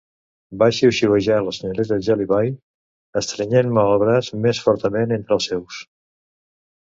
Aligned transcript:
va 0.61 0.67
xiuxiuejar 0.75 1.35
la 1.47 1.51
senyoreta 1.57 1.97
Jellyby, 2.07 2.49
estrenyent-me 3.21 3.85
el 3.91 4.01
braç 4.05 4.29
més 4.47 4.61
fortament 4.69 5.13
entre 5.19 5.37
els 5.37 5.51
seus. 5.51 5.83